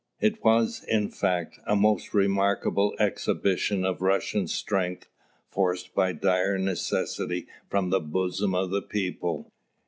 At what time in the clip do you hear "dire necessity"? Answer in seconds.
6.11-7.45